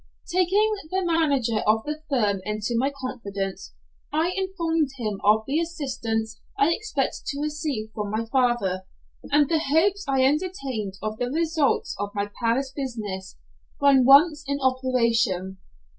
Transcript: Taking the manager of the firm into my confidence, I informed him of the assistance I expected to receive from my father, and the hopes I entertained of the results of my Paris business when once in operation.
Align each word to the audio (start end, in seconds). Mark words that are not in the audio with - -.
Taking 0.27 0.73
the 0.89 1.05
manager 1.05 1.59
of 1.67 1.83
the 1.83 2.01
firm 2.09 2.41
into 2.43 2.73
my 2.75 2.89
confidence, 2.89 3.75
I 4.11 4.33
informed 4.35 4.89
him 4.97 5.21
of 5.23 5.43
the 5.45 5.59
assistance 5.59 6.41
I 6.57 6.73
expected 6.73 7.21
to 7.27 7.39
receive 7.41 7.91
from 7.93 8.09
my 8.09 8.25
father, 8.25 8.87
and 9.25 9.47
the 9.47 9.59
hopes 9.59 10.05
I 10.07 10.23
entertained 10.25 10.95
of 11.03 11.19
the 11.19 11.29
results 11.29 11.95
of 11.99 12.15
my 12.15 12.31
Paris 12.41 12.71
business 12.75 13.37
when 13.77 14.03
once 14.03 14.43
in 14.47 14.59
operation. 14.59 15.59